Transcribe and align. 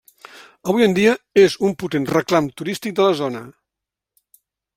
Avui 0.71 0.85
en 0.85 0.95
dia 0.99 1.11
és 1.41 1.57
un 1.69 1.75
potent 1.83 2.07
reclam 2.15 2.49
turístic 2.63 2.97
de 3.01 3.07
la 3.11 3.15
zona. 3.21 3.45